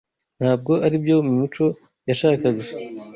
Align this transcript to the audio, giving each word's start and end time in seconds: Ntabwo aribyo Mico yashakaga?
Ntabwo 0.39 0.71
aribyo 0.85 1.15
Mico 1.37 1.67
yashakaga? 2.07 2.65